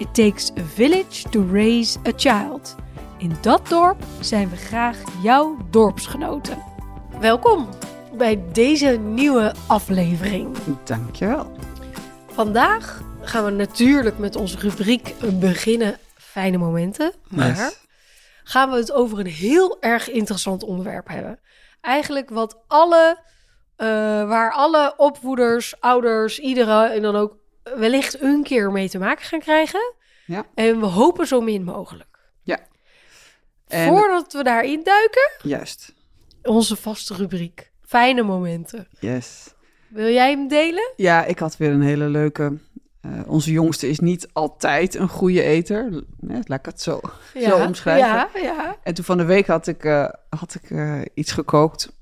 [0.00, 2.76] It takes a village to raise a child.
[3.18, 6.62] In dat dorp zijn we graag jouw dorpsgenoten.
[7.18, 7.68] Welkom
[8.12, 10.56] bij deze nieuwe aflevering.
[10.84, 11.52] Dankjewel.
[12.26, 17.12] Vandaag gaan we natuurlijk met onze rubriek beginnen fijne momenten.
[17.28, 17.72] Maar
[18.44, 21.40] gaan we het over een heel erg interessant onderwerp hebben.
[21.80, 23.18] Eigenlijk wat alle,
[23.76, 23.86] eh,
[24.28, 29.40] waar alle opvoeders, ouders, iedere en dan ook wellicht een keer mee te maken gaan
[29.40, 29.94] krijgen.
[30.26, 30.46] Ja.
[30.54, 32.18] En we hopen zo min mogelijk.
[32.42, 32.58] Ja.
[33.66, 35.94] En Voordat we daarin duiken, juist.
[36.42, 37.70] onze vaste rubriek.
[37.82, 38.88] Fijne momenten.
[39.00, 39.54] Yes.
[39.88, 40.92] Wil jij hem delen?
[40.96, 42.58] Ja, ik had weer een hele leuke.
[43.00, 46.04] eh, onze jongste is niet altijd een goede eter.
[46.26, 47.00] Hè, laat ik het zo,
[47.40, 48.08] zo omschrijven.
[48.08, 48.76] Ja, ja.
[48.82, 51.92] En toen van de week had ik, eh, had ik eh, iets gekookt.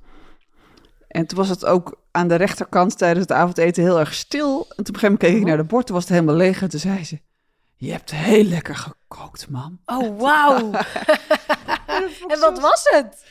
[1.08, 4.58] En toen was het ook aan de rechterkant tijdens het avondeten heel erg stil.
[4.58, 6.34] En toen op een gegeven moment keek ik naar de bord, toen was het helemaal
[6.34, 6.62] leeg.
[6.62, 7.20] En toen zei ze,
[7.76, 9.80] je hebt heel lekker gekookt, mam.
[9.84, 10.70] Oh, wauw.
[12.32, 13.24] en wat was het?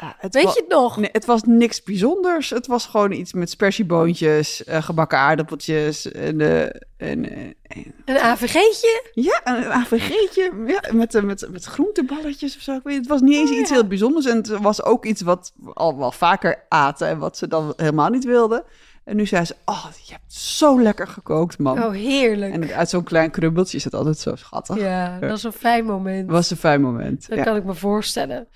[0.00, 0.96] Ah, Weet je het nog?
[0.96, 2.50] Nee, het was niks bijzonders.
[2.50, 8.18] Het was gewoon iets met spersieboontjes, eh, gebakken aardappeltjes en, eh, en, eh, en- Een
[8.18, 9.10] AVG'tje?
[9.14, 12.80] ja, een AVG'tje ja, met, met, met groenteballetjes of zo.
[12.84, 13.74] Het was niet eens Oh, iets ja.
[13.74, 17.36] heel bijzonders en het was ook iets wat we al wel vaker aten en wat
[17.36, 18.64] ze dan helemaal niet wilden.
[19.04, 21.82] En nu zei ze, oh, je hebt zo lekker gekookt, man.
[21.84, 22.52] Oh, heerlijk.
[22.52, 24.76] En uit zo'n klein krubbeltje is het altijd zo schattig.
[24.78, 26.22] Ja, dat is een fijn moment.
[26.22, 27.28] Het was een fijn moment.
[27.28, 27.44] Dat Ja.
[27.44, 28.46] kan ik me voorstellen.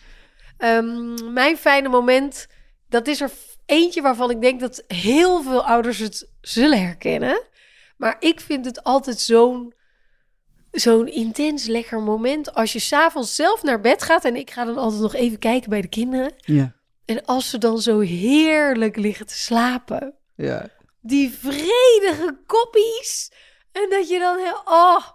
[0.61, 2.47] Ehm, mijn fijne moment,
[2.89, 3.31] dat is er
[3.67, 7.43] eentje waarvan ik denk dat heel veel ouders het zullen herkennen.
[7.97, 9.75] Maar ik vind het altijd zo'n
[10.71, 14.25] zo'n intens lekker moment als je s'avonds zelf naar bed gaat.
[14.25, 16.33] En ik ga dan altijd nog even kijken bij de kinderen.
[16.37, 16.75] Ja.
[17.05, 20.15] En als ze dan zo heerlijk liggen te slapen.
[20.37, 20.69] Ja.
[21.01, 23.33] Die vredige koppies.
[23.73, 24.61] En dat je dan heel...
[24.65, 25.07] Oh,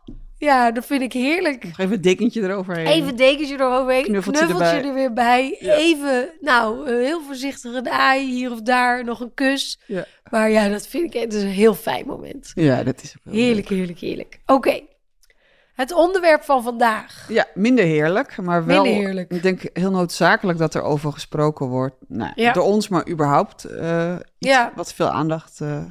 [0.46, 1.64] ja, dat vind ik heerlijk.
[1.64, 2.86] Nog even een dekentje eroverheen.
[2.88, 5.58] Even dekentje eroverheen, Knuffeltje knuffeltje, er weer bij.
[5.60, 5.74] Ja.
[5.74, 9.80] Even, nou, heel voorzichtig een aai hier of daar, nog een kus.
[9.86, 10.06] Ja.
[10.32, 12.52] Maar ja, dat vind ik het is een heel fijn moment.
[12.54, 14.40] Ja, dat is ook Heerlijk, heerlijk, heerlijk.
[14.46, 14.80] Oké,
[15.76, 17.26] het onderwerp van vandaag.
[17.30, 18.84] Ja, minder heerlijk, maar wel.
[18.84, 19.32] Minder heerlijk.
[19.32, 21.96] Ik denk heel noodzakelijk dat er over gesproken wordt.
[22.08, 22.52] Nou, Ja.
[22.54, 23.64] Door ons, maar überhaupt.
[23.64, 24.72] eh, iets Ja.
[24.76, 25.84] wat veel aandacht eh,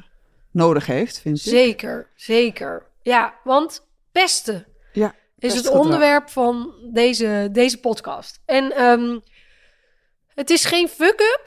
[0.51, 1.43] nodig heeft, vind ik.
[1.43, 2.83] Zeker, zeker.
[3.01, 3.87] Ja, want
[4.21, 8.41] pesten Ja, is het onderwerp van deze, deze podcast.
[8.45, 9.19] En ehm,
[10.27, 11.41] het is geen fuck-up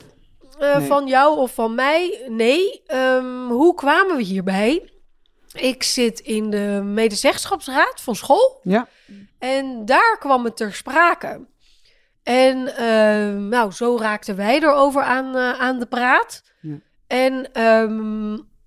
[0.58, 0.86] eh, Nee.
[0.86, 2.24] van jou of van mij.
[2.28, 4.92] Nee, Ehm, hoe kwamen we hierbij?
[5.52, 8.60] Ik zit in de medezeggenschapsraad van school.
[8.62, 8.88] Ja,
[9.38, 11.46] En daar kwam het ter sprake.
[12.22, 16.42] En ehm, nou, zo raakten wij erover aan, eh, aan de praat.
[16.60, 16.78] Ja.
[17.06, 17.50] En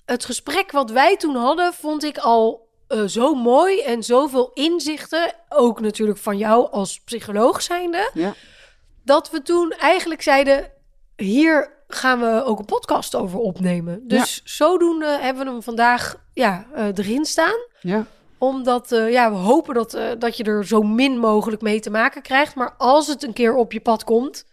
[0.05, 5.33] het gesprek wat wij toen hadden, vond ik al eh, zo mooi en zoveel inzichten.
[5.49, 8.09] Ook natuurlijk van jou als psycholoog zijnde.
[8.13, 8.33] ja,
[9.03, 10.71] Dat we toen eigenlijk zeiden,
[11.15, 14.07] hier gaan we ook een podcast over opnemen.
[14.07, 18.05] Dus zodoende hebben we hem vandaag ja, eh, erin staan ja.
[18.37, 22.21] omdat eh, ja, we hopen dat, dat je er zo min mogelijk mee te maken
[22.21, 22.55] krijgt.
[22.55, 24.45] Maar als het een keer op je pad komt,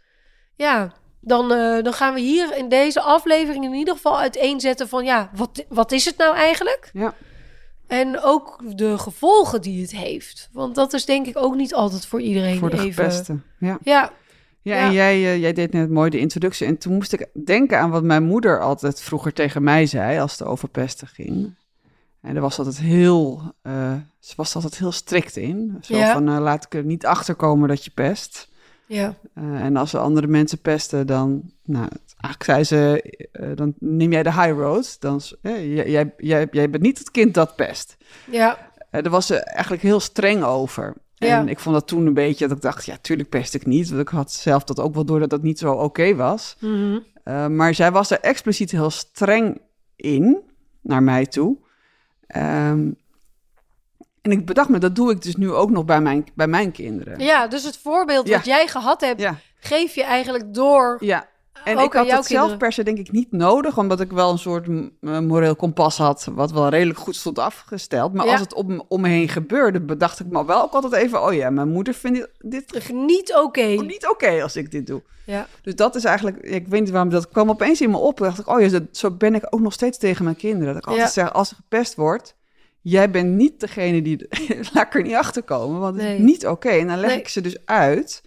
[0.54, 1.48] ja, dan,
[1.82, 5.92] dan gaan we hier in deze aflevering in ieder geval uiteenzetten van ja, wat, wat
[5.92, 6.90] is het nou eigenlijk?
[6.92, 7.14] ja.
[7.88, 10.48] En ook de gevolgen die het heeft.
[10.52, 12.92] Want dat is denk ik ook niet altijd voor iedereen Voor de even.
[13.04, 13.44] gepesten.
[13.58, 13.78] Ja.
[13.82, 14.12] Ja,
[14.62, 14.86] Ja, Ja.
[14.86, 16.66] en jij, eh, jij deed net mooi de introductie.
[16.66, 20.38] En toen moest ik denken aan wat mijn moeder altijd vroeger tegen mij zei als
[20.38, 21.54] het over pesten ging.
[22.20, 25.78] En daar was altijd heel, eh, ze was altijd heel strikt in.
[25.80, 26.12] Zo Ja.
[26.12, 28.48] van, eh, laat ik er niet achter komen dat je pest.
[28.88, 31.88] Ja, Eh, en als er andere mensen pesten, dan, nou,
[32.20, 33.02] eigenlijk zei ze,
[33.32, 34.96] eh, dan neem jij de high road.
[35.00, 37.96] Dan, eh, jij, jij, jij, bent niet het kind dat pest.
[38.30, 40.94] ja, Eh, daar was ze eigenlijk heel streng over.
[41.18, 41.46] En Ja.
[41.46, 43.88] ik vond dat toen een beetje dat ik dacht, ja, tuurlijk pest ik niet.
[43.88, 46.56] Want ik had zelf dat ook wel door dat dat niet zo oké was.
[46.60, 49.60] mhm, Eh, maar zij was er expliciet heel streng
[49.96, 50.38] in,
[50.80, 51.56] naar mij toe.
[52.26, 52.90] Ehm,
[54.30, 56.72] en ik bedacht me, dat doe ik dus nu ook nog bij mijn, bij mijn
[56.72, 57.18] kinderen.
[57.18, 57.46] ja.
[57.46, 61.26] Dus het voorbeeld wat jij gehad hebt, Ja, geef je eigenlijk door ja,
[61.64, 62.46] En Ook ik had het kinderen?
[62.48, 64.66] zelf per se denk ik niet nodig, omdat ik wel een soort
[65.00, 68.12] eh, moreel kompas had, wat wel redelijk goed stond afgesteld.
[68.12, 68.32] Maar Ja.
[68.32, 71.32] als het om, om me heen gebeurde, bedacht ik me wel ook altijd even, oh
[71.34, 73.60] ja, mijn moeder vindt dit, dit Niet oké.
[73.66, 75.02] niet oké als ik dit doe.
[75.26, 75.46] Ja.
[75.62, 78.18] Dus dat is eigenlijk, ik weet niet waarom, dat kwam opeens in me op.
[78.18, 80.74] dacht ik, oh ja, zo ben ik ook nog steeds tegen mijn kinderen.
[80.74, 81.22] Dat ik altijd Ja.
[81.22, 82.36] zeg, als er gepest wordt,
[82.90, 84.26] jij bent niet degene die,
[84.72, 86.68] laat ik er niet achter komen, want het is niet oké.
[86.68, 87.18] En dan leg Nee.
[87.18, 88.22] ik ze dus uit.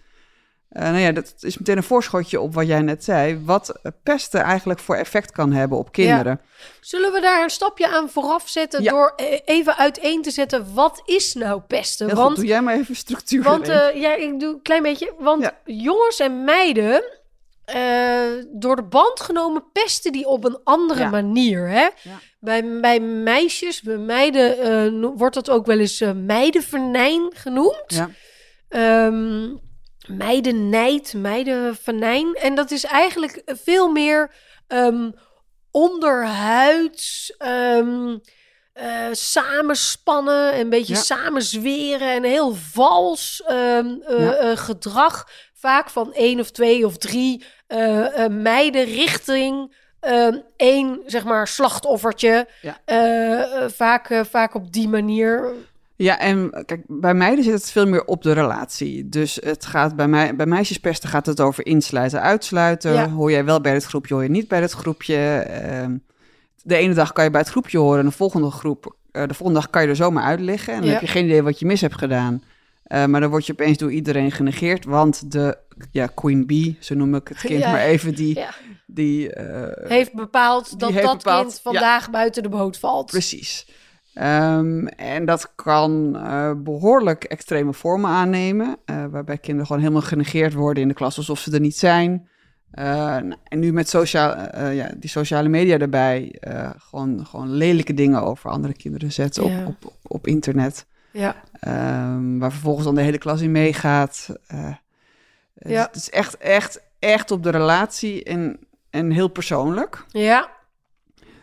[0.68, 3.42] Eh, nou ja, dat is meteen een voorschotje op wat jij net zei.
[3.44, 6.40] Wat pesten eigenlijk voor effect kan hebben op kinderen.
[6.80, 8.90] Zullen we daar een stapje aan vooraf zetten Ja.
[8.90, 12.06] door eh, even uiteen te zetten wat is nou pesten?
[12.06, 14.82] Heel want goed, doe jij maar even structuur want eh, ja, ik doe een klein
[14.82, 15.14] beetje.
[15.18, 15.58] Want Ja.
[15.64, 17.04] jongens en meiden,
[17.64, 18.22] eh,
[18.52, 21.68] door de band genomen, pesten die op een andere manier.
[21.68, 21.88] Hè?
[22.44, 27.84] Bij, bij meisjes, bij meiden, eh, wordt dat ook wel eens eh, meidenvernijn genoemd.
[27.86, 28.10] Ja.
[28.68, 29.56] Ehm,
[30.06, 32.34] meidenijd, meidenvernijn.
[32.34, 34.34] En dat is eigenlijk veel meer
[34.66, 35.10] ehm,
[35.70, 37.86] onderhuids, eh,
[39.12, 41.00] samenspannen, een beetje Ja.
[41.00, 44.56] samenzweren en heel vals Ja.
[44.56, 45.28] gedrag.
[45.54, 47.44] Vaak van één of twee of drie
[48.30, 52.46] meiden richting ehm, één, zeg maar, slachtoffertje.
[52.60, 52.78] Ja.
[52.84, 55.52] Eh, eh, vaak, eh, vaak op die manier.
[55.96, 59.08] Ja, en kijk, bij meiden zit het veel meer op de relatie.
[59.08, 62.92] Dus het gaat bij, mij, bij meisjespesten gaat het over insluiten, uitsluiten.
[62.92, 63.08] Ja.
[63.08, 65.16] Hoor jij wel bij het groepje, hoor je niet bij het groepje.
[65.16, 65.96] Ehm,
[66.62, 69.60] de ene dag kan je bij het groepje horen en de volgende, groep, de volgende
[69.60, 70.72] dag kan je er zomaar uit liggen.
[70.72, 70.92] En dan Ja.
[70.94, 72.42] heb je geen idee wat je mis hebt gedaan.
[73.06, 75.58] Maar dan word je opeens door iedereen genegeerd, want de
[75.90, 77.70] ja, queen bee, zo noem ik het kind Ja.
[77.70, 78.50] maar even, die, Ja.
[78.94, 83.10] Die eh, Heeft bepaald dat heeft dat bepaald- kind vandaag buiten de boot valt.
[83.10, 83.66] Precies.
[84.14, 90.52] Ehm, en dat kan eh, behoorlijk extreme vormen aannemen, eh, waarbij kinderen gewoon helemaal genegeerd
[90.52, 92.28] worden in de klas alsof ze er niet zijn.
[92.72, 94.36] En nu met sociaal,
[94.70, 96.40] ja, die sociale media erbij,
[96.78, 99.64] gewoon, gewoon lelijke dingen over andere kinderen zetten Ja.
[99.66, 100.86] op, op, op internet.
[101.10, 101.36] Ja.
[101.60, 104.28] Ehm, waar vervolgens dan de hele klas in meegaat.
[104.46, 104.72] Eh,
[105.54, 105.82] dus Ja.
[105.86, 108.58] Het is echt, echt, echt op de relatie en,
[108.92, 110.04] en heel persoonlijk.
[110.08, 110.48] Ja.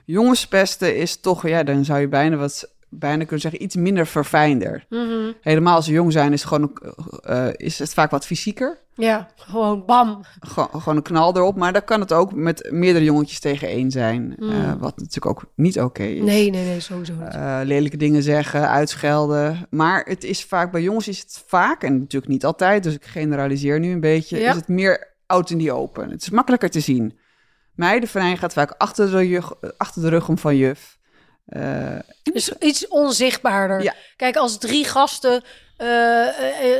[0.05, 4.85] Jongenspesten is toch, ja, dan zou je bijna wat bijna kunnen zeggen, iets minder verfijnder.
[4.89, 5.31] Mhm.
[5.41, 6.77] Helemaal als ze jong zijn, is, gewoon,
[7.23, 8.77] eh, is het vaak wat fysieker.
[8.95, 10.21] Ja, gewoon bam.
[10.39, 11.55] Gewoon, gewoon een knal erop.
[11.55, 14.33] Maar dan kan het ook met meerdere jongetjes tegen één zijn.
[14.37, 14.49] Mm.
[14.49, 16.23] eh, wat natuurlijk ook niet oké is.
[16.23, 17.33] Nee, nee, nee, sowieso niet.
[17.33, 19.67] Eh, lelijke dingen zeggen, uitschelden.
[19.69, 23.05] Maar het is vaak, bij jongens is het vaak, en natuurlijk niet altijd, dus ik
[23.05, 24.49] generaliseer nu een beetje, Ja.
[24.49, 26.09] is het meer out in die open.
[26.09, 27.17] Het is makkelijker te zien.
[27.79, 30.97] Meidenverein gaat vaak achter de, rug, achter de rug om van juf.
[31.45, 33.83] Eh, Dus iets onzichtbaarder.
[33.83, 33.93] Ja.
[34.15, 35.43] Kijk, als drie gasten
[35.77, 36.27] eh,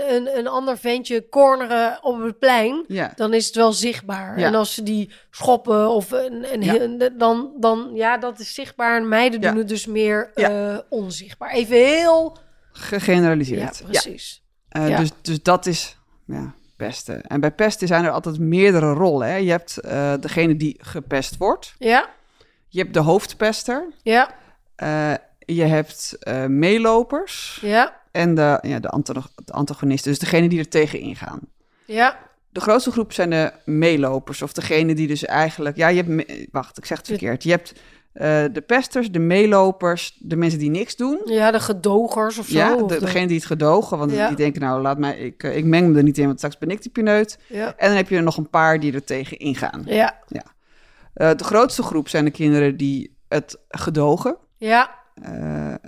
[0.10, 3.12] een, een ander ventje corneren op het plein, ja.
[3.16, 4.40] dan is het wel zichtbaar.
[4.40, 4.46] Ja.
[4.46, 8.98] En als ze die schoppen of een, dan, dan, ja, dat is zichtbaar.
[8.98, 11.52] En meiden doen het dus meer eh, onzichtbaar.
[11.52, 12.38] Even heel...
[12.72, 13.78] Gegeneraliseerd.
[13.78, 14.44] Ja, precies.
[14.70, 14.98] Eh.
[14.98, 17.22] Dus, dus dat is ja, pesten.
[17.28, 19.28] En bij pesten zijn er altijd meerdere rollen.
[19.28, 19.36] Hè?
[19.36, 21.76] Je hebt eh, degene die gepest wordt.
[21.80, 22.10] Ja,
[22.68, 23.88] Je hebt de hoofdpester.
[24.02, 24.32] ja,
[24.76, 27.60] Eh, je hebt eh, meelopers.
[27.62, 29.02] ja, En de, ja, de,
[29.46, 30.12] de antagonisten.
[30.12, 31.40] Dus degene die er tegen ingaan.
[31.86, 32.18] ja.
[32.52, 34.42] De grootste groep zijn de meelopers.
[34.42, 35.78] Of degene die dus eigenlijk...
[35.78, 36.48] Ja, je hebt...
[36.52, 37.44] Wacht, ik zeg het verkeerd.
[37.44, 37.74] Je hebt
[38.14, 41.22] eh, de pesters, de meelopers, de mensen die niks doen.
[41.26, 42.58] Ja, de gedogers of zo.
[42.58, 43.98] Ja, de, de- degene die het gedogen.
[43.98, 44.28] Want Ja.
[44.28, 45.18] die denken, nou, laat mij...
[45.18, 47.40] Ik, eh, ik meng me er niet in, want straks ben ik die pineut.
[47.48, 49.84] ja, En dan heb je er nog een paar die er tegen ingaan.
[49.86, 50.20] ja,
[51.14, 54.38] Eh, de grootste groep zijn de kinderen die het gedogen.
[54.58, 54.98] ja,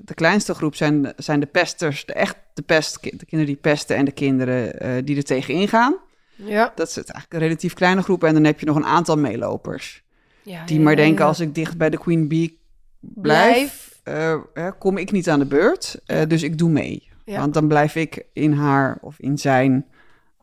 [0.04, 3.96] de kleinste groep zijn, zijn de pesters, de echt de pest, de kinderen die pesten
[3.96, 5.96] en de kinderen die er tegen ingaan.
[6.36, 6.72] ja.
[6.76, 8.24] Dat is het eigenlijk een relatief kleine groep.
[8.24, 10.04] En dan heb je nog een aantal meelopers.
[10.44, 12.60] Ja Die ja, maar denken, als ik dicht bij de Queen Bee
[13.00, 14.40] blijf, eh, eh,
[14.80, 15.96] kom ik niet aan de beurt.
[16.06, 17.10] Eh, dus ik doe mee.
[17.26, 19.86] Want dan blijf ik in haar of in zijn.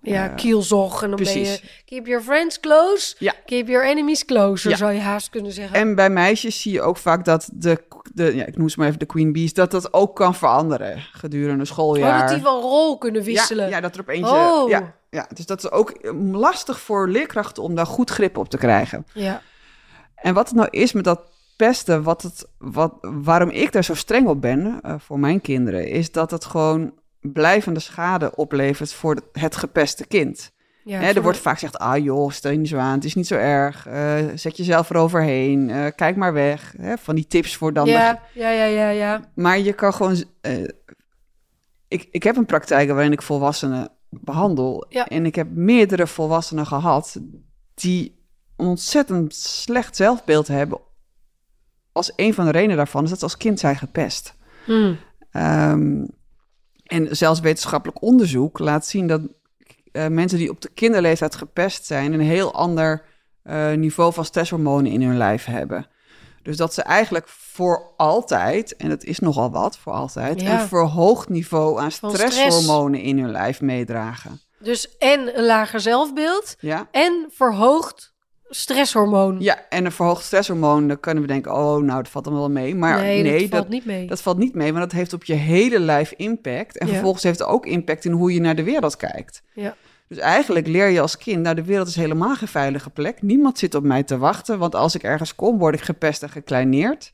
[0.03, 1.03] Ja, Eh, kielzog.
[1.03, 1.55] En dan ben precies.
[1.55, 1.69] je...
[1.85, 3.15] Keep your friends close.
[3.19, 3.35] Ja.
[3.47, 4.77] Keep your enemies closer, Ja.
[4.77, 5.77] zou je haast kunnen zeggen.
[5.77, 7.83] En bij meisjes zie je ook vaak dat de,
[8.15, 10.99] de ja, ik noem ze maar even de Queen Bees, dat dat ook kan veranderen
[11.13, 12.15] gedurende schooljaar.
[12.15, 13.65] Oh, dat die van rol kunnen wisselen.
[13.65, 14.35] Ja, ja, dat er op eentje.
[14.35, 14.69] Oh.
[14.69, 18.49] Ja, ja, dus dat is ook eh, lastig voor leerkrachten om daar goed grip op
[18.49, 19.07] te krijgen.
[19.15, 19.43] ja.
[20.23, 21.21] En wat het nou is met dat
[21.57, 25.89] pesten, wat het, wat, waarom ik daar zo streng op ben eh, voor mijn kinderen,
[25.89, 30.51] is dat het gewoon blijvende schade oplevert voor het, het gepeste kind.
[30.85, 33.15] ja Hè, er wordt vaak gezegd, ah joh, stel je niet zo aan, het is
[33.15, 36.75] niet zo erg, eh, zet jezelf eroverheen, eh, kijk maar weg.
[36.81, 39.21] Hè, van die tips voor dan de ja, ja, ja, ja, ja.
[39.35, 40.25] maar je kan gewoon.
[41.89, 44.87] ik, ik heb een praktijk waarin ik volwassenen behandel.
[44.89, 45.07] Ja.
[45.07, 47.21] En ik heb meerdere volwassenen gehad
[47.75, 48.18] die
[48.59, 50.81] een ontzettend slecht zelfbeeld hebben.
[51.93, 54.35] Als een van de redenen daarvan is dat ze als kind zijn gepest.
[54.65, 54.99] Hmm.
[55.31, 56.05] Ehm,
[56.83, 59.21] en zelfs wetenschappelijk onderzoek laat zien dat
[59.93, 63.05] eh, mensen die op de kinderleeftijd gepest zijn, een heel ander
[63.43, 65.87] eh, niveau van stresshormonen in hun lijf hebben.
[66.43, 70.61] Dus dat ze eigenlijk voor altijd, en dat is nogal wat voor altijd, Ja.
[70.61, 72.35] een verhoogd niveau aan Van stress.
[72.37, 74.41] stresshormonen in hun lijf meedragen.
[74.59, 76.89] Dus en een lager zelfbeeld Ja?
[76.91, 78.15] en verhoogd
[78.49, 79.37] stresshormoon.
[79.41, 82.51] ja, en een verhoogd stresshormoon, dan kunnen we denken, oh, nou, dat valt dan wel
[82.51, 82.75] mee.
[82.75, 84.07] Maar nee, nee, dat dat, valt niet mee.
[84.07, 86.79] dat valt niet mee, want dat heeft op je hele lijf impact.
[86.79, 86.93] En Ja.
[86.93, 89.43] vervolgens heeft het ook impact in hoe je naar de wereld kijkt.
[89.55, 89.75] Ja.
[90.09, 93.23] Dus eigenlijk leer je als kind, nou, de wereld is helemaal geen veilige plek.
[93.23, 96.29] Niemand zit op mij te wachten, want als ik ergens kom, word ik gepest en
[96.31, 97.13] gekleineerd.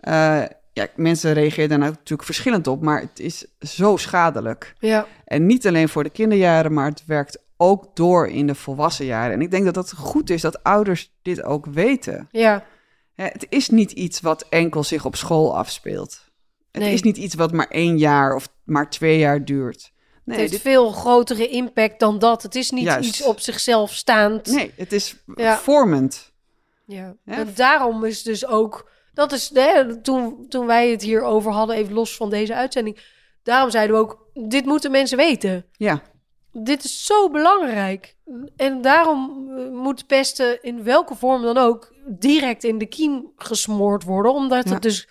[0.00, 4.74] Eh, ja, mensen reageren daar natuurlijk verschillend op, maar het is zo schadelijk.
[4.78, 5.06] Ja.
[5.24, 9.32] En niet alleen voor de kinderjaren, maar het werkt ook door in de volwassen jaren.
[9.32, 12.28] En ik denk dat het goed is dat ouders dit ook weten.
[12.30, 12.64] Ja.
[13.14, 16.24] Het is niet iets wat enkel zich op school afspeelt.
[16.72, 16.92] Het Nee.
[16.92, 19.92] is niet iets wat maar één jaar of maar twee jaar duurt.
[20.24, 22.42] Nee, het heeft dit- veel grotere impact dan dat.
[22.42, 23.08] Het is niet Juist.
[23.08, 24.46] iets op zichzelf staand.
[24.46, 25.56] nee het is Ja.
[25.58, 26.32] vormend.
[26.86, 27.16] Ja.
[27.24, 27.32] Ja.
[27.34, 28.90] En daarom is dus ook...
[29.12, 33.12] Dat is, hè, toen, toen wij het hier over hadden, even los van deze uitzending...
[33.42, 35.66] Daarom zeiden we ook, dit moeten mensen weten.
[35.72, 36.02] Ja,
[36.56, 38.14] Dit is zo belangrijk.
[38.56, 41.92] En daarom eh, moet pesten in welke vorm dan ook...
[42.06, 44.32] direct in de kiem gesmoord worden.
[44.32, 44.72] Omdat Ja.
[44.72, 45.08] het dus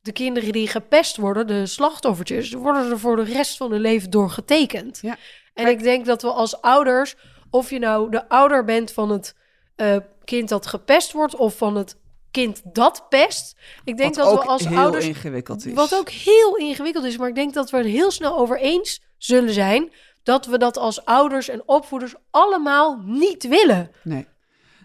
[0.00, 2.52] de kinderen die gepest worden, de slachtoffertjes...
[2.52, 4.98] worden er voor de rest van hun leven door getekend.
[5.02, 5.16] Ja.
[5.54, 7.14] En ik denk dat we als ouders...
[7.50, 9.34] of je nou de ouder bent van het
[9.76, 11.36] eh, kind dat gepest wordt...
[11.36, 11.96] of van het
[12.30, 13.56] kind dat pest...
[13.84, 15.06] ik denk wat dat we als heel ouders...
[15.06, 15.72] ingewikkeld is.
[15.72, 19.02] Wat ook heel ingewikkeld is, maar ik denk dat we het heel snel over eens
[19.18, 19.92] zullen zijn
[20.24, 23.90] dat we dat als ouders en opvoeders allemaal niet willen.
[24.02, 24.26] Nee.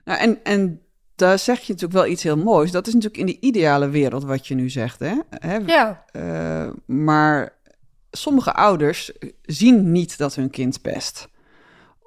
[0.03, 0.81] Nou, en, en
[1.15, 2.71] daar zeg je natuurlijk wel iets heel moois.
[2.71, 4.99] Dat is natuurlijk in de ideale wereld wat je nu zegt.
[4.99, 5.15] Hè?
[5.29, 5.55] Hè?
[5.55, 7.57] Ja, Eh, maar
[8.11, 11.27] sommige ouders zien niet dat hun kind pest.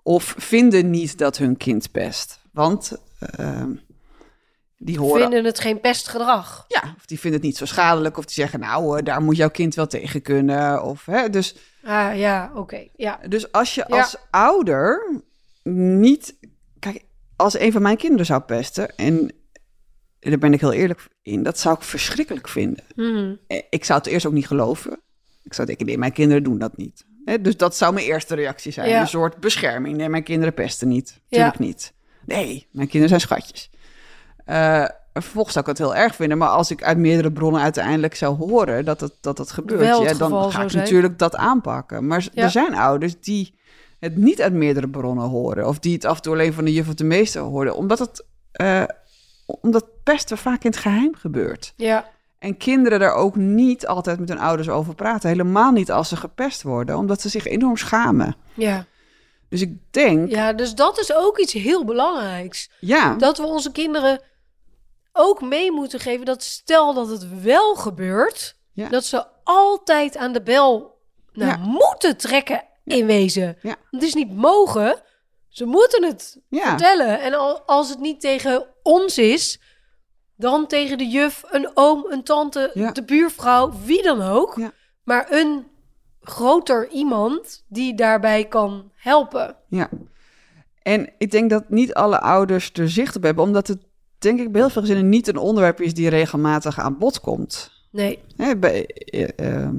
[0.02, 2.40] Of vinden niet dat hun kind pest.
[2.52, 3.64] Want eh,
[4.78, 5.20] die horen...
[5.20, 6.64] vinden het geen pestgedrag.
[6.68, 8.16] Ja, of die vinden het niet zo schadelijk.
[8.16, 10.82] Of die zeggen, nou, daar moet jouw kind wel tegen kunnen.
[10.82, 12.88] Of, hè, dus, Ah ja, oké.
[12.96, 13.20] Ja.
[13.28, 13.96] dus als je Ja.
[13.98, 15.20] als ouder
[15.62, 16.36] niet...
[16.78, 17.04] Kijk,
[17.36, 18.96] als een van mijn kinderen zou pesten...
[18.96, 19.32] en
[20.18, 21.42] daar ben ik heel eerlijk in...
[21.42, 22.84] dat zou ik verschrikkelijk vinden.
[22.94, 23.38] Hmm.
[23.46, 25.00] Eh, Ik zou het eerst ook niet geloven.
[25.42, 27.04] Ik zou denken, nee, mijn kinderen doen dat niet.
[27.40, 28.88] Dus dat zou mijn eerste reactie zijn.
[28.88, 29.00] Ja.
[29.00, 29.96] Een soort bescherming.
[29.96, 31.20] Nee, mijn kinderen pesten niet.
[31.28, 31.64] Tuurlijk Ja.
[31.64, 31.92] niet.
[32.26, 33.70] Nee, mijn kinderen zijn schatjes.
[34.44, 36.38] Eh, vervolgens zou ik het heel erg vinden.
[36.38, 39.80] Maar als ik uit meerdere bronnen uiteindelijk zou horen dat het, dat het gebeurt...
[39.80, 42.06] Het ja, dan ga ik natuurlijk dat aanpakken.
[42.06, 42.42] Maar Ja.
[42.42, 43.54] er zijn ouders die
[43.98, 45.68] het niet uit meerdere bronnen horen.
[45.68, 47.76] Of die het af en toe alleen van de juf of de meester horen.
[47.76, 48.24] Omdat het...
[48.52, 48.82] eh,
[49.60, 51.72] omdat pesten vaak in het geheim gebeurt.
[51.76, 55.28] Ja, En kinderen daar ook niet altijd met hun ouders over praten.
[55.28, 58.36] Helemaal niet als ze gepest worden, omdat ze zich enorm schamen.
[58.54, 58.86] ja.
[59.48, 62.70] Dus ik denk, ja, ja, dus dat is ook iets heel belangrijks.
[63.18, 64.20] Dat we onze kinderen
[65.12, 68.88] ook mee moeten geven dat stel dat het wel gebeurt, Ja.
[68.88, 70.98] dat ze altijd aan de bel
[71.32, 71.56] nou, Ja.
[71.56, 73.56] moeten trekken in wezen.
[73.90, 75.02] Het is niet mogen,
[75.48, 77.20] ze moeten het ja, vertellen.
[77.20, 79.60] En al, als het niet tegen ons is,
[80.36, 84.60] dan tegen de juf, een oom, een tante, de buurvrouw, wie dan ook.
[85.04, 85.66] Maar een
[86.20, 89.56] groter iemand die daarbij kan helpen.
[89.68, 89.88] ja.
[90.82, 93.78] En ik denk dat niet alle ouders er zicht op hebben, omdat het,
[94.22, 97.70] denk ik, bij heel veel gezinnen niet een onderwerp is die regelmatig aan bod komt.
[97.90, 99.74] Nee, Hè, bij, eh, ehm,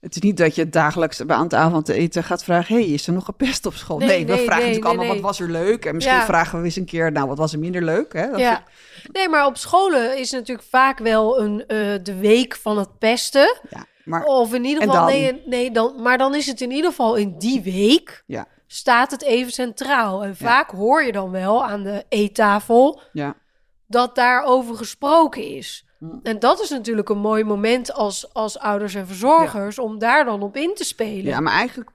[0.00, 3.24] het is niet dat je dagelijks aan het avondeten gaat vragen: hey, is er nog
[3.24, 3.98] gepest op school?
[3.98, 5.84] Nee, Nee, we vragen nee, natuurlijk allemaal: wat was er leuk?
[5.84, 6.24] En misschien Ja.
[6.24, 8.12] vragen we eens een keer: nou, wat was er minder leuk?
[8.12, 8.30] Hè?
[8.30, 8.64] Dat ja.
[9.12, 13.58] Nee, maar op scholen is natuurlijk vaak wel een, eh, de week van het pesten.
[13.70, 15.06] ja, maar Of in ieder geval, dan?
[15.06, 19.10] nee, nee dan, maar dan is het in ieder geval in die week ja, staat
[19.10, 20.24] het even centraal.
[20.24, 23.34] En vaak hoor je dan wel aan de eettafel ja.
[23.92, 25.86] Dat daarover gesproken is.
[25.98, 26.06] Hm.
[26.22, 30.42] En dat is natuurlijk een mooi moment als, als ouders en verzorgers om daar dan
[30.42, 31.24] op in te spelen.
[31.24, 31.90] Ja, maar eigenlijk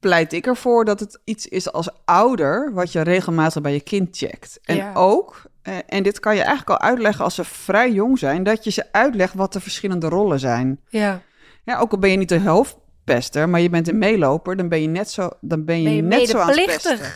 [0.00, 4.16] pleit ik ervoor dat het iets is als ouder wat je regelmatig bij je kind
[4.16, 4.58] checkt.
[4.62, 4.92] En Ja.
[4.94, 8.64] ook, eh, en dit kan je eigenlijk al uitleggen als ze vrij jong zijn, dat
[8.64, 10.80] je ze uitlegt wat de verschillende rollen zijn.
[10.88, 11.22] ja.
[11.64, 14.80] Ja, ook al ben je niet de hoofdpester, maar je bent een meeloper, dan ben
[14.82, 16.54] je net zo, dan ben je, Ben je net zo aan.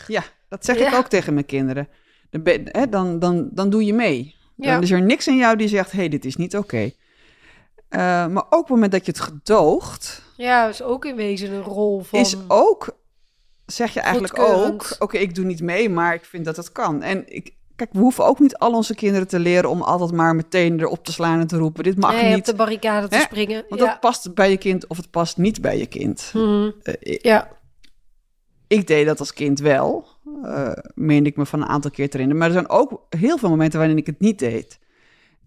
[0.06, 1.88] Ja, dat zeg ik ook tegen mijn kinderen.
[2.42, 4.34] Dan, ben, hè, dan, dan, dan doe je mee.
[4.56, 6.90] Dan is er niks in jou die zegt, hé, hey, dit is niet oké.
[7.88, 11.52] Eh, maar ook op het moment dat je het gedoogt, ja, is ook in wezen
[11.52, 12.18] een rol van...
[12.18, 12.96] is ook,
[13.66, 17.02] zeg je eigenlijk ook, oké, ik doe niet mee, maar ik vind dat het kan.
[17.02, 20.34] En ik, Kijk, we hoeven ook niet al onze kinderen te leren om altijd maar
[20.34, 22.38] meteen erop te slaan en te roepen: dit mag nee, niet.
[22.38, 23.22] op de barricade te Hè?
[23.22, 23.64] springen.
[23.68, 23.86] Want ja.
[23.86, 26.30] dat past bij je kind of het past niet bij je kind.
[26.34, 26.70] Mhm.
[26.82, 27.48] Eh, ik, ja.
[28.66, 30.06] ik deed dat als kind wel,
[30.42, 32.38] eh meende ik me van een aantal keer te herinneren.
[32.38, 34.78] Maar er zijn ook heel veel momenten waarin ik het niet deed.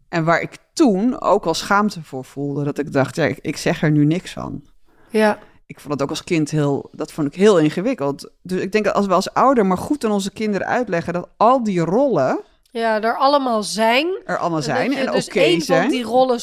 [0.10, 2.64] En waar ik toen ook al schaamte voor voelde.
[2.64, 4.64] Dat ik dacht, ja, ik, ik zeg er nu niks van.
[5.10, 5.40] ja.
[5.66, 8.32] Ik vond het ook als kind heel, dat vond ik heel ingewikkeld.
[8.42, 11.30] Dus ik denk dat als we als ouder maar goed aan onze kinderen uitleggen dat
[11.38, 12.40] al die rollen
[12.72, 14.22] ja, er allemaal zijn.
[14.26, 15.82] er allemaal zijn dat en oké dus één zijn.
[15.82, 16.40] van die rollen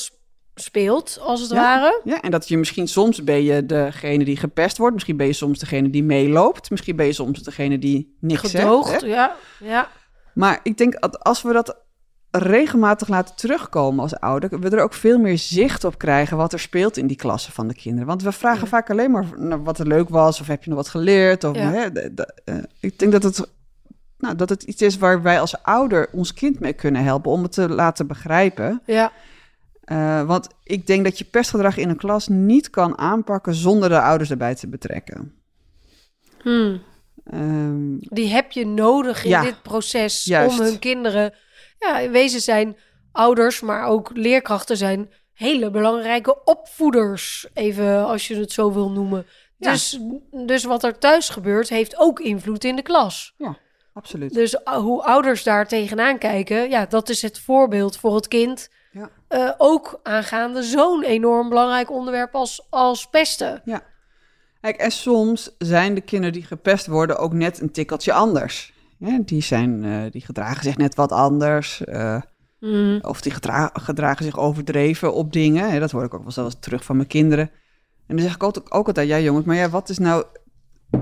[0.61, 1.57] speelt, als het Ja.
[1.57, 2.01] ware.
[2.05, 4.95] Ja, en dat je misschien soms ben je degene die gepest wordt.
[4.95, 6.71] Misschien ben je soms degene die meeloopt.
[6.71, 9.03] Misschien ben je soms degene die niks Gedoogd, zegt.
[9.05, 9.37] ja.
[9.61, 9.89] ja.
[10.35, 11.77] Maar ik denk dat als we dat
[12.31, 16.59] regelmatig laten terugkomen als ouder, we er ook veel meer zicht op krijgen wat er
[16.61, 18.07] speelt in die klassen van de kinderen.
[18.07, 18.67] Want we vragen Ja.
[18.67, 21.45] vaak alleen maar naar wat er leuk was, of heb je nog wat geleerd.
[21.45, 21.71] Of, Ja.
[21.71, 23.49] hè, de- de- eh, ik denk dat het,
[24.19, 27.43] nou, dat het iets is waar wij als ouder ons kind mee kunnen helpen om
[27.43, 28.83] het te laten begrijpen.
[28.87, 29.13] Ja,
[29.87, 34.00] Eh, want ik denk dat je pestgedrag in een klas niet kan aanpakken zonder de
[34.00, 35.35] ouders erbij te betrekken.
[36.43, 36.83] Hmm.
[37.25, 40.59] Ehm, Die heb je nodig in Ja, dit proces juist.
[40.59, 41.35] om hun kinderen...
[41.78, 42.76] Ja, in wezen zijn
[43.12, 47.47] ouders, maar ook leerkrachten zijn hele belangrijke opvoeders.
[47.55, 49.26] Even als je het zo wil noemen.
[49.57, 49.71] Ja.
[49.73, 50.00] Dus,
[50.47, 53.35] dus wat er thuis gebeurt, heeft ook invloed in de klas.
[53.93, 54.35] absoluut.
[54.35, 58.69] Dus uh, hoe ouders daar tegenaan kijken, ja, dat is het voorbeeld voor het kind.
[58.97, 59.11] Ja.
[59.29, 63.62] Eh, ook aangaande zo'n enorm belangrijk onderwerp als, als pesten.
[64.61, 68.73] Kijk, en soms zijn de kinderen die gepest worden ook net een tikkeltje anders.
[68.99, 71.85] Ja, die, zijn, eh, die gedragen zich net wat anders.
[71.85, 72.21] eh,
[72.61, 72.99] Mm.
[73.03, 75.81] of die gedra- gedragen zich overdreven op dingen.
[75.81, 77.50] Dat hoor ik ook wel zelfs terug van mijn kinderen.
[78.07, 80.25] En dan zeg ik ook, ook altijd, ja jongens, maar ja, wat is nou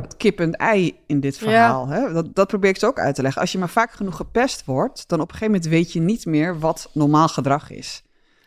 [0.03, 1.87] het kip en ei in dit verhaal?
[1.89, 2.13] Hè?
[2.13, 3.41] Dat, dat probeer ik ze ook uit te leggen.
[3.41, 6.27] Als je maar vaak genoeg gepest wordt, dan op een gegeven moment weet je niet
[6.27, 8.03] meer wat normaal gedrag is.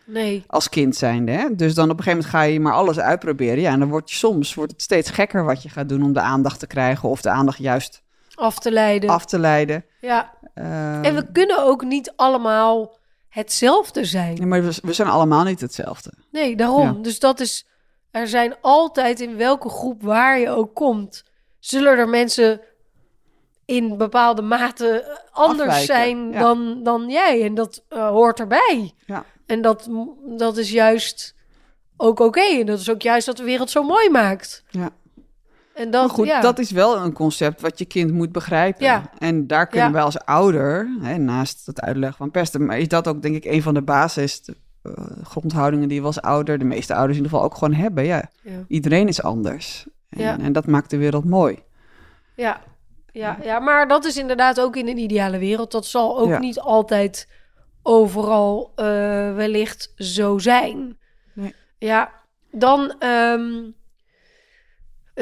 [0.06, 1.32] Nee, als kind zijnde.
[1.32, 1.56] Hè?
[1.56, 3.60] Dus dan op een gegeven moment ga je maar alles uitproberen.
[3.60, 6.14] Ja, en dan wordt je soms wordt het steeds gekker wat je gaat doen om
[6.14, 8.02] de aandacht te krijgen of de aandacht juist
[8.36, 9.10] af te leiden.
[9.10, 9.86] af te leiden.
[10.02, 12.98] Ja, Ehm, en we kunnen ook niet allemaal
[13.30, 14.34] hetzelfde zijn.
[14.38, 16.12] nee, maar we, we zijn allemaal niet hetzelfde.
[16.32, 16.96] Nee, daarom.
[16.96, 17.02] Ja.
[17.02, 17.68] Dus dat is.
[18.12, 21.24] Er zijn altijd in welke groep waar je ook komt,
[21.68, 22.62] zullen er mensen
[23.66, 26.40] in bepaalde mate anders Afwijken, zijn ja.
[26.40, 27.44] dan, dan jij.
[27.44, 28.94] En dat eh, hoort erbij.
[29.06, 29.26] Ja.
[29.46, 29.90] En dat,
[30.38, 31.36] dat is juist
[31.98, 32.42] ook oké.
[32.60, 34.64] En dat is ook juist wat de wereld zo mooi maakt.
[34.70, 34.90] Ja.
[35.74, 36.42] En dat, Maar goed, ja.
[36.42, 38.86] dat is wel een concept wat je kind moet begrijpen.
[38.86, 39.12] Ja.
[39.18, 43.08] En daar kunnen wij als ouder, hè, naast het uitleggen van pesten, maar is dat
[43.08, 44.42] ook denk ik een van de basis
[44.82, 44.92] eh,
[45.24, 48.04] grondhoudingen die we als ouder, de meeste ouders in ieder geval ook gewoon hebben.
[48.04, 48.30] Ja.
[48.68, 49.88] iedereen is anders.
[50.10, 50.40] En, Ja.
[50.40, 51.64] en dat maakt de wereld mooi.
[52.36, 52.62] Ja.
[53.12, 55.72] Ja, ja, maar dat is inderdaad ook in een ideale wereld.
[55.72, 56.40] Dat zal ook Ja.
[56.40, 57.28] niet altijd
[57.84, 58.86] overal eh,
[59.36, 60.98] wellicht zo zijn.
[61.34, 61.56] Nee.
[61.78, 62.12] Ja,
[62.52, 63.00] dan.
[63.00, 63.76] en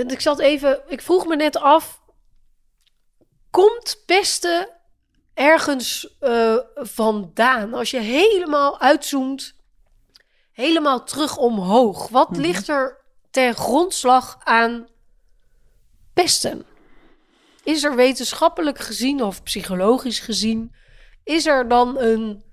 [0.09, 0.81] ik zat even.
[0.87, 2.01] Ik vroeg me net af.
[3.49, 4.69] Komt pesten
[5.33, 7.73] ergens eh, vandaan?
[7.73, 9.55] Als je helemaal uitzoomt,
[10.51, 12.09] helemaal terug omhoog.
[12.09, 12.39] Wat Mhm.
[12.41, 12.97] ligt er
[13.35, 14.87] ten grondslag aan
[16.13, 16.63] pesten?
[17.63, 20.71] Is er wetenschappelijk gezien of psychologisch gezien,
[21.23, 22.43] is er dan een,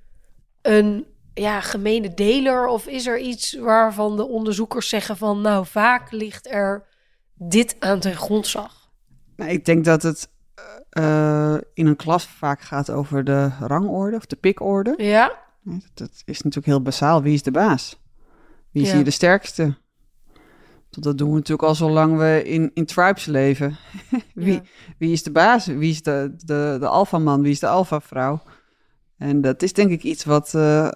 [0.62, 6.10] een ja, gemene deler of is er iets waarvan de onderzoekers zeggen van nou vaak
[6.12, 6.86] ligt er
[7.34, 8.90] dit aan ten grondslag?
[9.36, 10.28] Nou, ik denk dat het
[10.90, 14.94] eh, in een klas vaak gaat over de rangorde of de pikorde.
[14.96, 17.22] Ja, Dat, dat is natuurlijk heel basaal.
[17.22, 18.00] Wie is de baas?
[18.70, 18.94] Wie is Ja.
[18.94, 19.80] hier de sterkste?
[21.00, 23.76] Dat doen we natuurlijk al zolang we in, in tribes leven.
[24.34, 24.60] wie, Ja.
[24.98, 25.66] wie is de baas?
[25.66, 27.42] Wie is de, de, de alfaman?
[27.42, 28.42] Wie is de alfavrouw?
[29.18, 30.88] En dat is denk ik iets wat eh,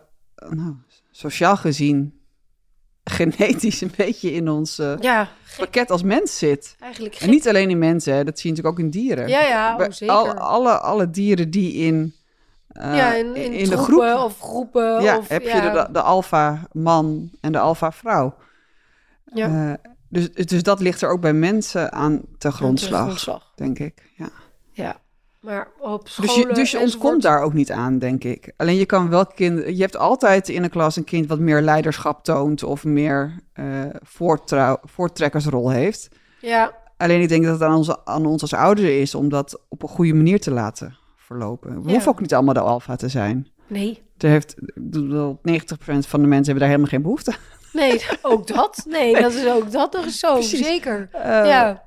[0.48, 0.74] nou,
[1.10, 2.20] sociaal gezien
[3.04, 5.28] genetisch een beetje in ons eh, ja
[5.58, 6.76] pakket als mens zit.
[6.80, 7.22] eigenlijk gek.
[7.22, 9.28] En niet alleen in mensen, hè, dat zie je natuurlijk ook in dieren.
[9.28, 10.14] ja, ja, oh, zeker.
[10.14, 12.14] al- alle, alle dieren die in,
[12.68, 15.02] eh, ja, in, in, de troepen groep of groepen.
[15.02, 18.34] ja, of, heb ja, je de, de alfa-man en de alfa-vrouw.
[19.34, 19.70] Ja.
[19.72, 24.10] Eh, dus, dus dat ligt er ook bij mensen aan ten grondslag, denk ik.
[24.16, 24.28] Ja.
[24.72, 24.96] Ja,
[25.40, 28.52] maar op Dus scholen je, dus je enzovoort- ontkomt daar ook niet aan, denk ik.
[28.56, 29.74] Alleen je kan wel kinderen...
[29.76, 32.62] Je hebt altijd in een klas een kind wat meer leiderschap toont...
[32.62, 33.84] of meer eh
[34.84, 36.08] voortrekkersrol heeft.
[36.40, 39.14] Ja, Alleen ik denk dat het aan, onze, aan ons als ouders is...
[39.14, 41.74] om dat op een goede manier te laten verlopen.
[41.82, 41.90] We Ja.
[41.92, 43.48] hoeven ook niet allemaal de alfa te zijn.
[43.66, 44.04] nee.
[44.18, 45.42] Er heeft, ik bedoel, 90%
[46.08, 47.38] van de mensen hebben daar helemaal geen behoefte aan.
[47.76, 48.84] Nee, ook dat.
[48.88, 50.32] Nee, dat is ook dat nog zo.
[50.34, 50.66] Precies.
[50.66, 51.08] Zeker.
[51.12, 51.82] Eh, ja,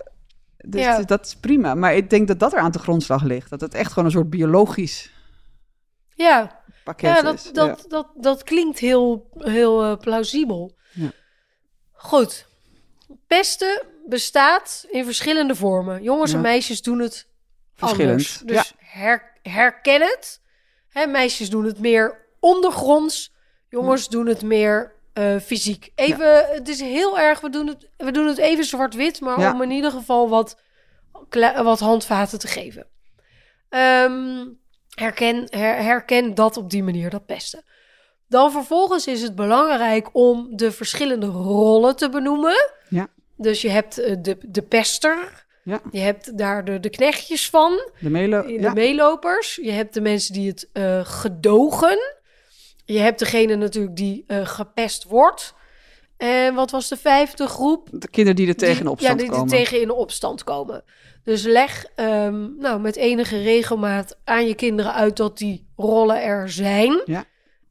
[0.58, 1.02] Dus Ja.
[1.02, 1.74] dat is prima.
[1.76, 3.50] Maar ik denk dat dat er aan de grondslag ligt.
[3.50, 5.12] Dat het echt gewoon een soort biologisch
[6.16, 7.52] Ja, pakket ja, dat, is.
[7.52, 10.76] dat, Dat, dat klinkt heel, heel eh, plausibel.
[10.94, 11.12] Ja.
[11.92, 12.48] Goed.
[13.28, 16.04] Pesten bestaat in verschillende vormen.
[16.04, 16.44] Jongens en Ja.
[16.44, 17.28] meisjes doen het
[17.76, 18.42] Verschillend, anders.
[18.46, 20.42] Dus her, herken het.
[20.90, 23.34] Hè, meisjes doen het meer ondergronds.
[23.70, 25.92] Jongens doen het meer eh, fysiek.
[25.96, 29.54] Even, het is heel erg, we doen het, we doen het even zwart-wit, maar Ja.
[29.54, 30.60] om in ieder geval wat,
[31.64, 32.88] wat handvaten te geven.
[33.70, 34.46] Ehm,
[34.90, 37.64] herken, her- herken dat op die manier, dat pesten.
[38.28, 42.72] Dan vervolgens is het belangrijk om de verschillende rollen te benoemen.
[42.90, 43.08] Ja.
[43.38, 45.82] Dus je hebt eh, de, de pester, Ja.
[45.92, 48.42] je hebt daar de, de knechtjes van, De melo.
[48.42, 48.74] de Ja.
[48.74, 49.56] meelopers.
[49.56, 51.98] Je hebt de mensen die het eh, gedogen.
[52.94, 55.54] Je hebt degene natuurlijk die eh, gepest wordt.
[56.18, 57.88] En wat was de vijfde groep?
[57.92, 59.58] De kinderen die er tegen in Die- opstand ja, die, die komen.
[59.58, 60.84] tegen in opstand komen.
[61.24, 66.50] Dus leg ehm, nou, met enige regelmaat aan je kinderen uit dat die rollen er
[66.50, 67.02] zijn.
[67.06, 67.24] Ja.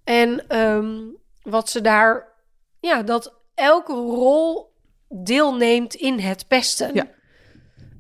[0.04, 0.96] En ehm,
[1.42, 2.28] wat ze daar,
[2.81, 4.72] ja, dat elke rol
[5.09, 6.94] deelneemt in het pesten.
[6.94, 7.07] Ja.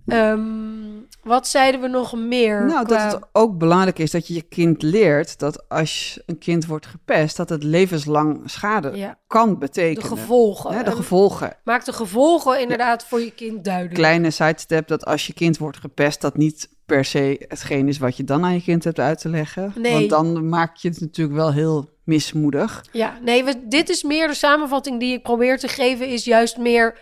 [0.06, 0.97] Ehm,
[1.28, 2.64] wat zeiden we nog meer?
[2.66, 6.38] Nou, qua- dat het ook belangrijk is dat je je kind leert dat als een
[6.38, 10.08] kind wordt gepest, dat het levenslang schade ja, kan de betekenen.
[10.08, 10.72] gevolgen.
[10.72, 11.56] Hè, de En gevolgen.
[11.64, 13.94] Maak de gevolgen inderdaad voor je kind duidelijk.
[13.94, 18.16] Kleine sidestep dat als je kind wordt gepest, dat niet per se hetgeen is wat
[18.16, 19.72] je dan aan je kind hebt uit te leggen.
[19.76, 19.92] Nee.
[19.92, 22.84] Want dan maak je het natuurlijk wel heel mismoedig.
[22.92, 26.56] Ja, nee, we, dit is meer de samenvatting die ik probeer te geven, is juist
[26.56, 26.98] meer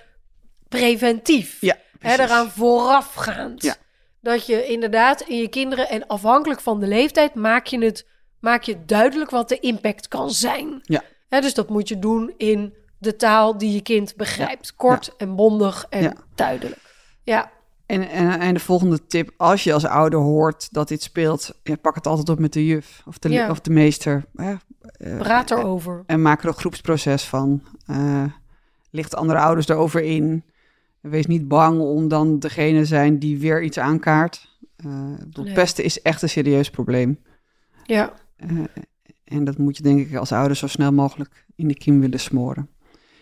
[0.68, 1.56] preventief.
[1.60, 3.62] Ja, Hè, eraan voorafgaand.
[3.62, 3.74] Ja.
[4.26, 8.06] Dat je inderdaad in je kinderen, en afhankelijk van de leeftijd, maak je het
[8.40, 10.80] maak je duidelijk wat de impact kan zijn.
[10.82, 11.02] Ja.
[11.28, 14.74] Hè, dus dat moet je doen in de taal die je kind begrijpt.
[14.74, 16.12] Kort en bondig en Ja.
[16.34, 16.80] duidelijk.
[17.22, 17.50] Ja,
[17.86, 21.94] En, en, en de volgende tip, als je als ouder hoort dat dit speelt, pak
[21.94, 24.24] het altijd op met de juf of de, of de meester.
[24.34, 26.02] Eh, praat erover.
[26.06, 27.62] en maak er een groepsproces van.
[27.86, 28.24] Eh
[28.90, 30.44] licht andere ouders erover in.
[31.10, 34.58] Wees niet bang om dan degene te zijn die weer iets aankaart.
[34.76, 35.54] Eh, Nee.
[35.54, 37.18] Pesten is echt een serieus probleem.
[37.84, 38.64] Ja, Eh,
[39.24, 42.20] en dat moet je denk ik als ouder zo snel mogelijk in de kiem willen
[42.20, 42.68] smoren.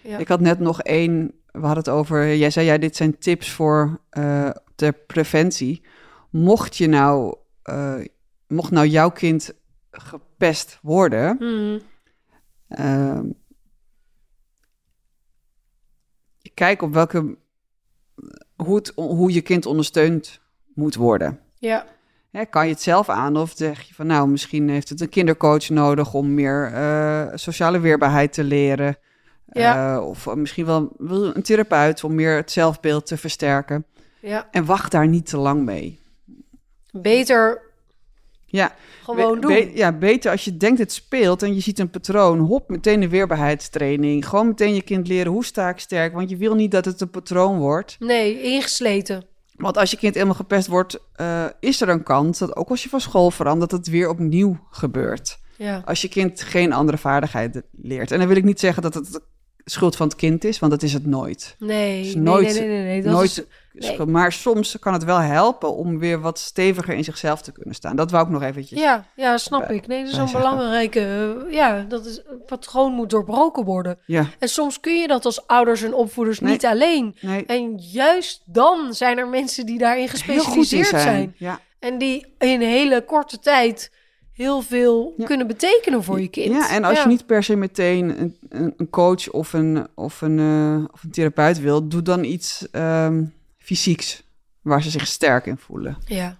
[0.03, 0.18] ja.
[0.18, 3.51] Ik had net nog één, we hadden het over, jij zei ja, dit zijn tips
[3.51, 5.83] voor eh, ter preventie.
[6.31, 7.37] Mocht je nou,
[8.47, 9.53] mocht nou jouw kind
[9.90, 11.79] gepest worden, Mhm.
[12.68, 13.27] Ehm,
[16.55, 17.38] kijk op welke,
[18.57, 20.40] hoe, het, hoe je kind ondersteund
[20.74, 21.40] moet worden.
[21.59, 21.87] ja.
[22.31, 25.09] Hè, kan je het zelf aan of zeg je van nou, misschien heeft het een
[25.09, 28.96] kindercoach nodig om meer eh, sociale weerbaarheid te leren.
[29.53, 29.94] Ja.
[29.94, 33.85] Eh, of misschien wel een therapeut om meer het zelfbeeld te versterken.
[34.20, 34.48] ja.
[34.50, 36.00] En wacht daar niet te lang mee.
[36.92, 37.62] Beter
[38.57, 39.53] Ja, gewoon doen.
[39.53, 43.03] be- ja, beter als je denkt het speelt en je ziet een patroon, hop, meteen
[43.03, 44.29] een weerbaarheidstraining.
[44.29, 47.01] Gewoon meteen je kind leren hoe sta ik sterk, want je wil niet dat het
[47.01, 47.97] een patroon wordt.
[47.99, 49.25] Nee, ingesleten.
[49.57, 52.83] Want als je kind eenmaal gepest wordt, eh, is er een kans dat ook als
[52.83, 55.38] je van school verandert, dat het weer opnieuw gebeurt.
[55.57, 55.83] Ja.
[55.85, 58.11] Als je kind geen andere vaardigheden leert.
[58.11, 59.23] En dan wil ik niet zeggen dat het de
[59.64, 61.57] schuld van het kind is, want dat is het nooit.
[61.59, 63.03] Nee, nooit- nee, nee, nee, nee.
[63.03, 64.07] Dat nooit is, nee.
[64.07, 67.96] Maar soms kan het wel helpen om weer wat steviger in zichzelf te kunnen staan.
[67.96, 68.81] Dat wou ik nog eventjes.
[68.81, 69.87] ja, ja, snap bij- ik.
[69.87, 70.50] Nee, dat is een zeggen.
[70.50, 71.00] belangrijke...
[71.46, 73.98] eh, ja, dat is, een patroon moet doorbroken worden.
[74.07, 77.16] Ja, En soms kun je dat als ouders en opvoeders niet alleen.
[77.20, 77.46] nee.
[77.46, 81.03] En juist dan zijn er mensen die daarin gespecialiseerd zijn.
[81.03, 81.35] zijn.
[81.38, 81.61] Ja.
[81.79, 83.90] En die in hele korte tijd
[84.35, 85.25] heel veel Ja.
[85.27, 86.55] kunnen betekenen voor je kind.
[86.55, 88.37] Ja, en als je niet per se meteen een,
[88.77, 93.25] een, coach of een, of, een, eh, of een therapeut wil, doe dan iets ehm,
[93.59, 94.23] fysieks
[94.62, 95.97] waar ze zich sterk in voelen.
[96.07, 96.38] Ja.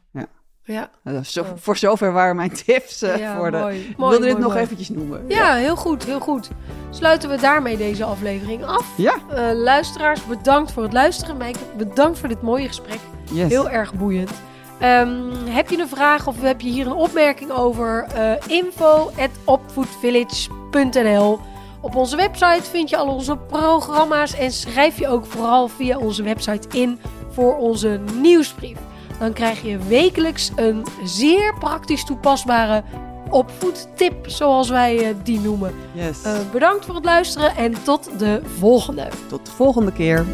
[0.67, 0.91] Ja.
[1.03, 1.45] Ja, zo.
[1.57, 3.57] Voor zover waren mijn tips eh, ja voor de.
[3.59, 3.81] mooi.
[3.81, 5.25] Ik Mooi, wilde dit mooi, nog eventjes noemen.
[5.29, 6.51] Ja, heel goed, heel goed.
[6.91, 8.93] Sluiten we daarmee deze aflevering af.
[8.97, 11.37] Ja, Eh, luisteraars, bedankt voor het luisteren.
[11.37, 12.99] Mijke, bedankt voor dit mooie gesprek.
[13.33, 13.49] yes.
[13.49, 14.31] Heel erg boeiend.
[14.81, 18.07] Ehm, heb je een vraag of heb je hier een opmerking over?
[18.15, 19.11] Eh info
[19.45, 21.39] opvoedvillage.nl
[21.81, 26.23] Op onze website vind je al onze programma's en schrijf je ook vooral via onze
[26.23, 28.79] website in voor onze nieuwsbrief.
[29.19, 32.83] Dan krijg je wekelijks een zeer praktisch toepasbare
[33.31, 35.75] opvoedtip, zoals wij eh, die noemen.
[35.93, 36.23] yes.
[36.23, 39.09] Eh, bedankt voor het luisteren en tot de volgende.
[39.29, 40.25] Tot de volgende keer.